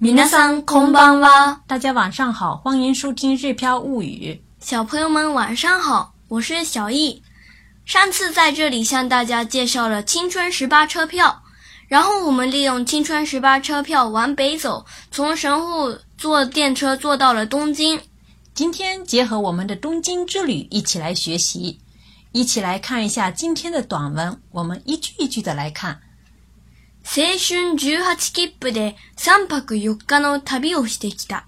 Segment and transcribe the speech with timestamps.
[0.00, 1.60] こん空んは。
[1.68, 4.32] 大家晚上好，欢迎收听《日飘物语》。
[4.60, 7.22] 小朋友们晚上好，我是小易。
[7.86, 11.28] 上次在这里向大家介绍了《青春十八车票》，
[11.86, 18.00] 然后我们利用《青春十八车票》往北走，从神户坐电车坐到了东京。
[18.52, 21.78] 今天结合我们的东京之旅一起来学习，
[22.32, 26.00] 一起来看一下今天的短文，我们一句一句的来看。
[27.04, 31.46] 青春18切符で3泊4日の旅をしてきた。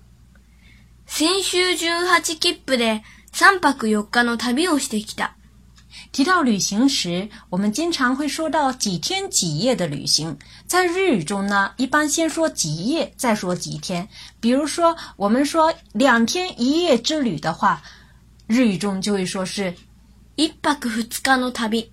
[1.06, 5.34] 先週18切符で3泊4日の旅をしてきた。
[6.14, 10.38] 提到旅行时，我们经常会说到几天几夜的旅行。
[10.68, 14.08] 在日语中呢，一般先说几夜，再说几天。
[14.40, 17.82] 比如说，我们说两天一夜之旅的话，
[18.46, 19.74] 日语中就会说是
[20.36, 21.90] 一泊二日の旅。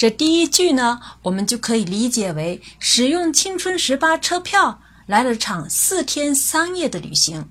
[0.00, 7.50] 这第一句呢，我们就可以理解为使用青春十八车票来了场四天三夜的旅行。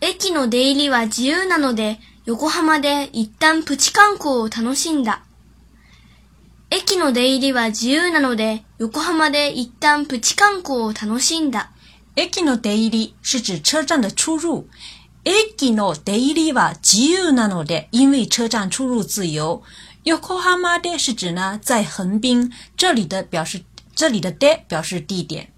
[0.00, 5.20] 駅の出入は自由なので、横浜で一旦プチ観光を楽しんだ。
[6.72, 11.70] 駅の出入は自由なので、横浜で一旦プチ観光を楽しんだ。
[12.16, 14.66] 駅の出入是指车站的出入。
[15.24, 19.62] 駅の出入は自由なので，因为车站出入自由。
[20.04, 23.62] Yokohama de 是指呢，在横滨这里的表示，
[23.94, 25.52] 这里的 de 表示地点。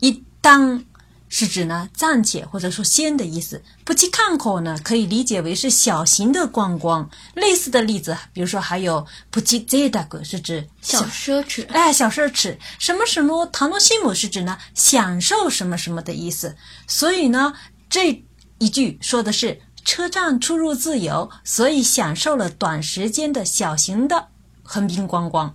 [0.00, 0.84] 一当
[1.28, 3.62] 是指呢暂且或者说先的意思。
[3.84, 7.08] 不吉看口呢可以理解为是小型的观光。
[7.34, 12.56] 类似的例子，比如说还有不吉 zei a g 是指小奢侈，哎，小奢侈。
[12.80, 16.56] 什么什么唐诺西姆是指呢享受什么什么的意思。
[16.88, 17.54] 所以呢
[17.88, 18.22] 这
[18.58, 19.60] 一句说的是。
[19.86, 24.26] 车站出入自由，所以享受了短时间的小型的
[24.64, 25.54] 横滨观光。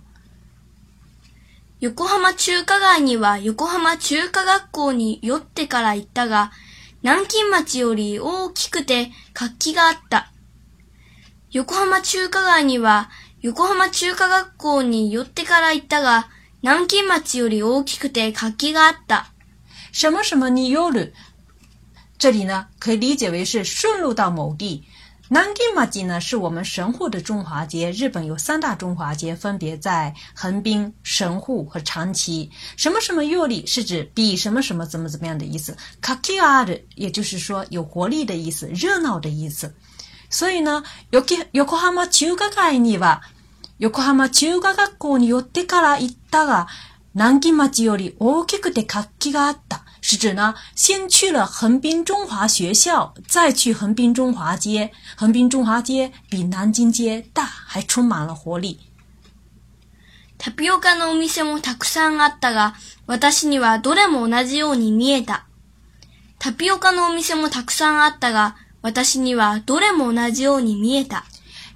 [1.82, 6.50] 横浜中華街には横浜中華学校に寄ってから行ったが、
[7.02, 10.32] 南京町より大きくて活気があった。
[11.50, 13.10] 横浜中華街には
[13.42, 16.30] 横浜中華学校に寄ってから行ったが、
[16.62, 19.26] 南京町より大きくて活気があった。
[19.92, 21.12] 什么什么による
[22.22, 24.84] 这里呢，可以理解为是顺路到某地。
[25.28, 25.44] 南
[25.74, 27.90] 马町呢，是我们神户的中华街。
[27.90, 32.48] 日本有三大中华街，分别在横滨、神户和长崎。
[32.76, 35.76] 什么什么より是指比什么什么怎么怎么样的意思。
[36.00, 39.74] 活気ある，也就是说有活力的意思，热闹的意思。
[40.30, 40.80] 所以呢，
[41.10, 41.26] 横
[41.66, 43.18] 浜中華街には
[43.80, 46.66] 横浜中学校によってから行ったが
[47.16, 49.58] 南京町より大きくて活気がある。
[50.04, 54.90] 是指呢，先去了横滨中华学校，再去横滨中华街。
[55.16, 58.78] 横滨中华街比南京街大，还充满了活力。
[60.38, 62.74] タピオカのお店もたくさんあったが、
[63.06, 65.46] 私にはどれも同じように見えた。
[66.40, 71.24] タピオカのお店もたくさんあったが、私にはどれも同じように見えた。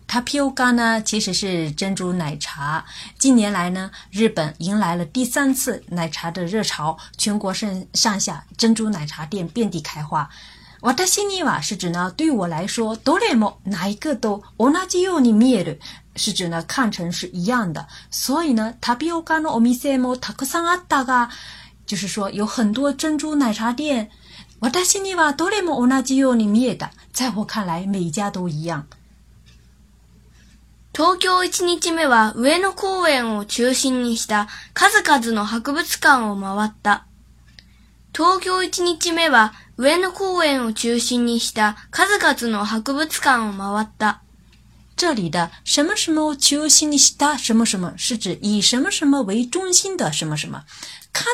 [0.06, 2.84] タピオカ呢，其实是珍珠奶茶。
[3.18, 10.30] 近年来呢，日本迎来了第三次奶茶的热潮，全国上上下珍珠奶茶店遍地开花。
[10.80, 15.78] 我的心里は是指呢，对我来说，どれも哪一个都同じように見える
[16.14, 17.88] 是指呢，看成是一样的。
[18.08, 21.30] 所以呢，タピオカのお店もたくさんあったが，
[21.84, 24.08] 就是说有很多珍珠奶茶店。
[24.60, 28.86] 我的心里はどれも同じように見える，在我看来，每家都一样。
[30.96, 37.06] 東京1日目は上野公園を中心にした数々の博物館を回った。
[38.14, 44.22] 東京1日目は上野公園を中心にした数々の博物館を回った。
[44.96, 50.62] 这里的什么什么を中心にした什么什么是指以什么什么为中心的什么什么。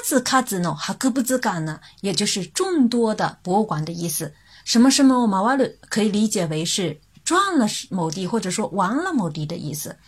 [0.03, 4.34] 数々の博物館呢，也就是众多的博物馆的意思。
[4.65, 9.99] 什么什么を回る可以理解为是赚了某地，或者说完了某地的意思。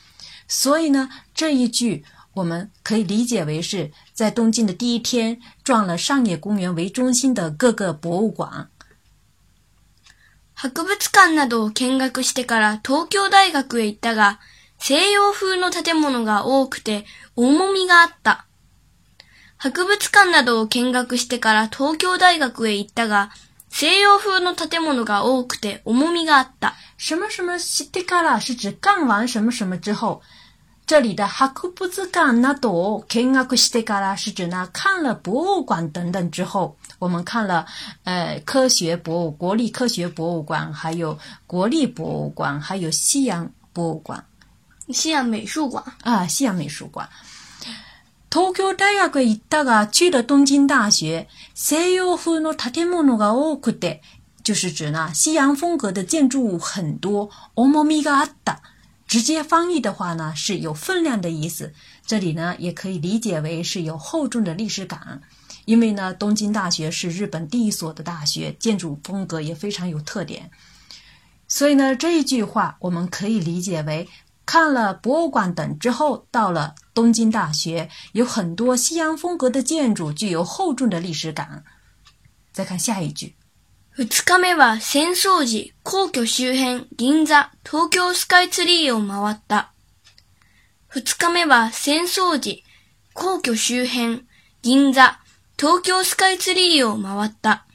[0.49, 2.05] 所以呢，这一句
[2.35, 8.71] 我们可以理解为是在东京的第一天赚了上野公园为中心的各个博物馆。
[10.73, 14.39] 博物館などを見学してから東京大学へ行ったが、
[14.79, 17.05] 西洋風の建物が多くて
[17.37, 18.47] 重みがあった。
[19.59, 23.31] 博物館などを見学してから東京大学へ行ったが、
[23.77, 26.77] 西洋風の建物が多くて重みがあった。
[26.97, 30.23] 什么什么しテカラ是指干完什么什么之后，
[30.87, 37.67] 这里的ハクブズガナドケンアクシテカラ是指呢看了博物馆等等之后，我们看了
[38.05, 41.19] 呃科学博国立科学博物馆，还有
[41.49, 44.25] 国立博物馆，还有西洋博物馆，
[44.91, 47.09] 西洋美术馆啊，西洋美术馆。
[48.35, 51.29] 东京大学去了，去了东京大学。
[51.55, 54.01] 西洋风的塔天物が多くて，
[54.43, 57.31] 就是指呢，西洋风格的建筑物很多。
[57.55, 58.57] オメガだ，
[59.07, 61.73] 直接翻译的话呢是有分量的意思。
[62.05, 65.21] 这里呢也可以理解为是有厚重的历史感，
[65.65, 70.51] 因为呢东京大学是日本第一所的大学，建筑风格也非常有特点。
[71.47, 74.09] 所以呢这一句话我们可以理解为
[74.45, 76.75] 看了博物馆等之后到了。
[76.95, 81.65] 东京大学有很多西洋风格的建筑，具有厚重的历史感。
[82.53, 83.35] 再看下一句。
[83.97, 89.73] 2日目は戦争時、皇居周辺、銀座、東京スカイツリーを回った。
[90.93, 92.63] 2日目は戦争時、
[93.13, 94.25] 皇居周辺、
[94.63, 95.19] 銀座、
[95.57, 97.67] 東京スカイツリーを回った。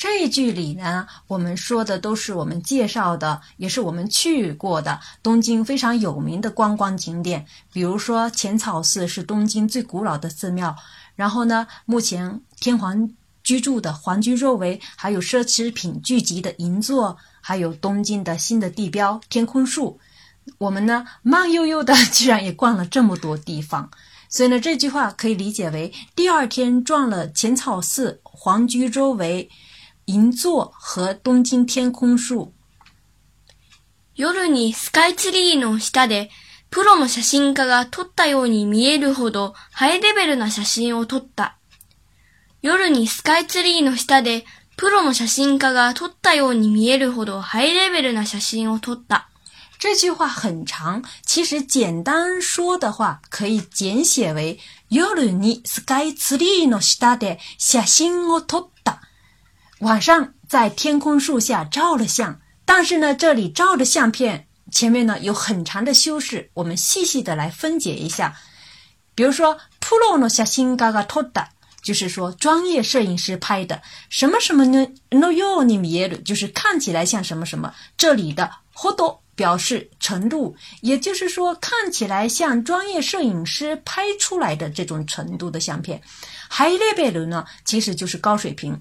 [0.00, 10.74] 这一句里呢，我们说的都是我们介绍的，也是我们去过的东京非常有名的观光景点，比如说浅草寺是东京最古老的寺庙，
[11.14, 13.10] 然后呢，目前天皇
[13.44, 20.00] 居住的皇居周围，还有奢侈品聚集的银座，还有东京的新的地标天空树。
[20.56, 23.90] 我们呢，慢悠悠的居然也逛了这么多地方，
[24.30, 29.50] 所以呢，这句话可以理解为第二天逛了浅草寺、皇居周围。
[30.10, 32.52] 银座和东京天空树。
[34.16, 36.30] 夜にスカイツリーの下で
[36.70, 41.58] プロの写真家が撮ったように見えるほどハイレベルな写真を撮った。
[42.60, 44.44] 夜にスカイツリーの下で
[44.76, 49.28] プロの写真家が撮ったように見えるほどハイレベルな写真を撮った。
[49.82, 54.58] 这句话很长，其实简单说的话可以简写为
[54.90, 58.99] 夜にスカイツリーの下で写真を撮った。
[59.80, 68.36] 晚上在天空树下照了相，但是呢，这里照的相片前面呢有很长的修饰，我们细细的来分解一下。
[69.14, 71.46] 比如说“プロノ写真ガガ撮った”，
[71.82, 73.80] 就是说专业摄影师拍的。
[74.10, 77.72] 什么什么呢？“ノヨウに見える”，就是看起来像什么什么。
[77.96, 86.02] 这里的“ほど”表示程度，也就是说看起来像专业摄影师拍出来的这种程度的相片。
[86.50, 88.78] 还有那边的呢，其实就是高水平。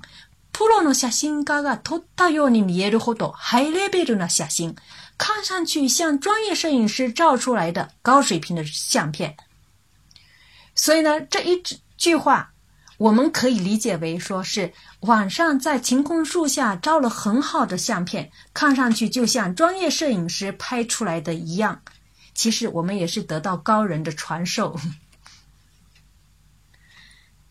[0.52, 1.76] 普罗那下新高啊！
[1.78, 4.76] 托大药尼耶的活动还特别的那小心，
[5.18, 9.38] 看上去像专业摄影师照出来的高水平的相片。
[10.76, 11.62] 所以呢，这一
[11.98, 12.52] 句话，
[12.98, 21.82] 我们可以理解为说，是晚上在晴空树下照了很好的相片，看上去就像专业摄影师拍出来的一样。
[22.36, 24.76] 其实我们也是得到高人的传授。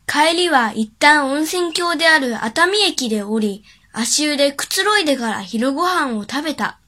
[0.09, 3.63] 帰りは一旦温泉郷である熱海駅で降り、
[3.93, 6.81] 足湯でくつろいでから昼ご飯を食べた。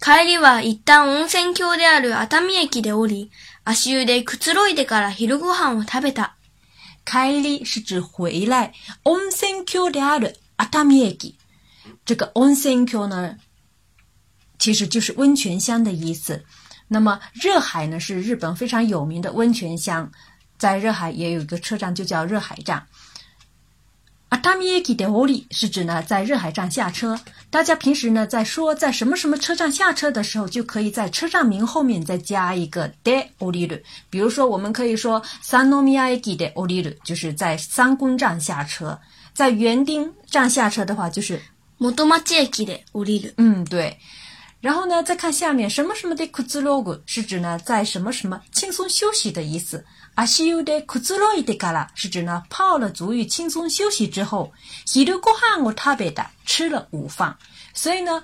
[0.00, 3.30] 帰りは一旦温泉郷である熱海駅で降り、
[3.62, 6.34] 足湯でくつろいでから昼ご飯を食べた。
[7.04, 8.72] 帰り是指回来，
[9.04, 11.36] 温泉郷である熱海駅。
[12.06, 13.36] 这个温泉郷呢，
[14.58, 16.42] 其实就是温泉乡的意思。
[16.88, 20.10] 那么热海呢，是日本非常有名的温泉乡。
[20.58, 22.84] 在热海也有一个车站，就叫热海站。
[24.30, 27.18] atamiyaki 是指呢，在热海站下车。
[27.48, 33.66] 大家平时呢，在说在什么什么车站下车的时候，就可以在车站名后面再加一个 de oli。
[34.10, 38.98] 比如说，我们可以说 s 诺米亚 m i y a k i de oli，就是在三宫站下车。
[39.32, 41.40] 在园丁站下车的话，就是
[41.78, 43.32] mottomachiaki d oli。
[43.38, 43.96] 嗯，对。
[44.60, 49.84] 然后呢，再看下面什么什么的苦兹罗古是指呢在什么什么轻松休息的意思。
[50.16, 54.52] 阿西尤的苦兹罗伊的卡拉是指呢泡了足浴轻松休息之后，
[54.84, 57.36] ヒルご飯を食べた吃了午饭。
[57.72, 58.20] 所以呢，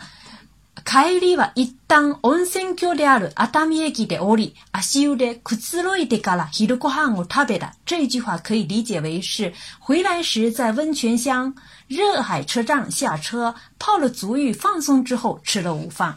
[0.85, 11.55] 帰りは一旦温泉郷である熱海駅で降り、阿西尤的苦兹罗伊的卡拉ヒルご飯を食べた这一句话可以理解为是回来时在温泉乡。
[11.87, 16.17] 热海车站下车，泡了足浴放松之后，吃了午饭。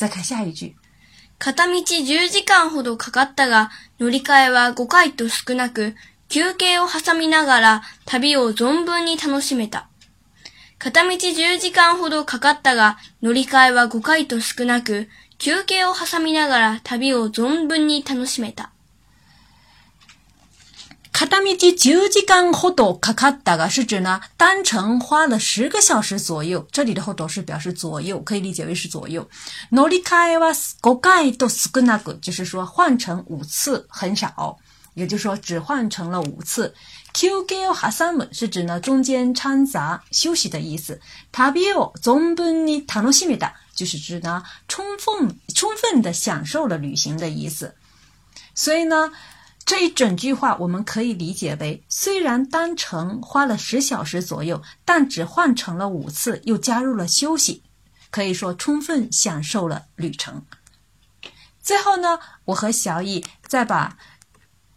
[0.00, 0.76] 再看下一句。
[1.38, 5.94] 片道10時間ほどかかったが、乗り換えは5回と少なく、
[6.30, 9.88] 休憩を挟みながら旅を存分に楽しめた。
[10.78, 18.69] 片道10時間ほどかかったが、乗り換えは5回と少なく、休憩を挟みながら旅を存分に楽しめた。
[21.20, 22.96] 卡达米地究竟干好多？
[22.96, 29.28] 卡卡达嘎是指呢单程花了十个小时左右，这里的“后多”是表示左右，可以理解为是左右。
[29.68, 30.48] 努力开挖，
[30.80, 34.56] 各盖都死过那个，就是说换乘五次很少，
[34.94, 36.74] 也就是说只换乘了五次。
[37.12, 40.98] 休给哈三木是指呢中间掺杂休息的意思。
[41.30, 47.74] 他别哦，总本尼塔罗西米达就是指呢充分充分的享受了旅行的意思。
[48.54, 49.12] 所以呢。
[49.70, 57.62] 这一整句话，我们可以理解为：虽然单程花了十小时左右，但只换乘了五次，又加入了休息，
[58.10, 60.44] 可以说充分享受了旅程。
[61.62, 63.96] 最后呢，我和小易再把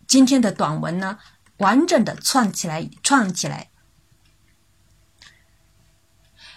[0.05, 1.17] 今天的短文呢
[1.57, 3.71] 完整的串起来，串起来。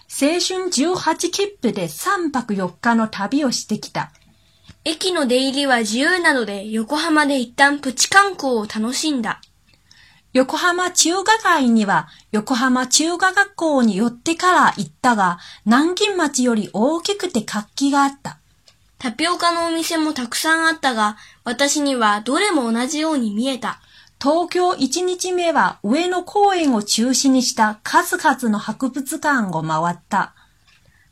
[0.09, 1.15] 三巡酒喝
[2.83, 3.81] 干的，大比要死的，
[4.89, 9.41] 駅の出入りは自由なので横浜で一旦プチ観光を楽しんだ。
[10.33, 18.39] 横浜中華街には横浜中華学校に寄ってから行ったが、南京町より大きくて活気があった。
[18.99, 23.81] タピオカのお店もたくさんあったが、私にはどれも同じように見えた。
[24.23, 30.36] 東京1日目は上野公園を中心にした数々の博物館を回った。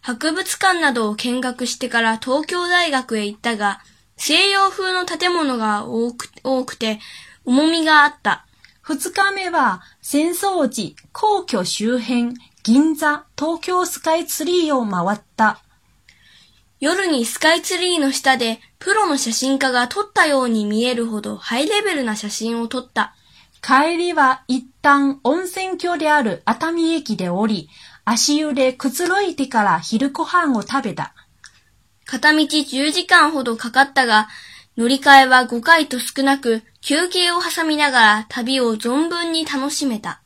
[0.05, 3.81] 博物館などを見学してから東京大学へ行ったが、
[4.19, 7.01] 西洋風の建物が多く多くて、
[7.47, 8.47] 重みがあった。
[8.83, 15.63] 二日目は、浅草寺、皇居周辺、銀座、東京スカイツリーを回った。
[16.81, 23.15] 夜にスカイツリーの下で、プロの写真家が撮ったように見えるほどハイレベルな写真を撮った。
[23.63, 27.71] 帰りは一旦温泉郷である熱海駅で降り、
[28.07, 31.15] 足湯でくつろいでから昼ご飯を食べた。
[32.05, 34.29] 片道10時間ほどかかったが、
[34.77, 40.24] 乗り換えは5回と少なく、休憩を挟みながら旅を存分に楽しめた。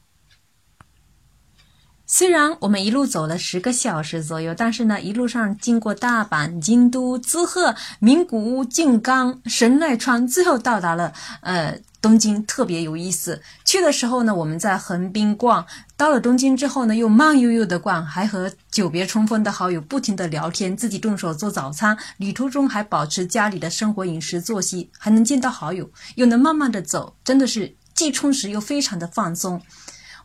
[2.10, 11.12] 虽然我们一路走了十个小时左右，但是呢，一路上经过大阪、京都、滋贺、名古屋、静冈、神奈川，最后到达了
[11.42, 13.38] 呃东京，特别有意思。
[13.66, 15.62] 去的时候呢，我们在横滨逛；
[15.98, 21.94] 到了东京之后呢，又慢悠悠的逛，还和久别重逢的好友不停的聊天，自己动手做早餐。
[22.16, 29.60] 旅途中还保持家里的生活饮食作息，还能见到好友，又能慢慢的走，真的是既充实又非常的放松。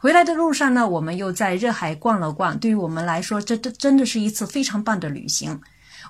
[0.04, 2.60] 回来的路上呢，我们又在热海逛了逛。
[2.60, 5.58] 对于我们来说，这这真的是一次非常棒的旅行。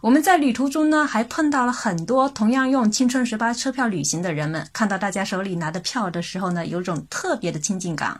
[0.02, 4.68] 我们在旅途中呢，还碰到了很多同样用青春十八车票旅行的人们。
[4.74, 8.20] 看到大家手里拿的票的时候呢，有种特别的亲近感。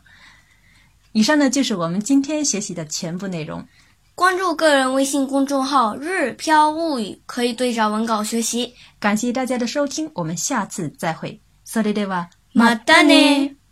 [1.14, 3.66] 以上呢，就是我们今天学习的全部内容。
[4.14, 8.72] 关注个人微信公众号“日飘物语”，可以对照文稿学习。
[9.00, 11.42] 感谢大家的收听，我们下次再会。
[11.68, 13.63] Sarideva，m a n